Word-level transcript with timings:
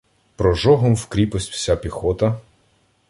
Прожогом 0.35 0.95
в 0.95 1.05
кріпость 1.05 1.51
вся 1.51 1.75
піхота 1.75 2.41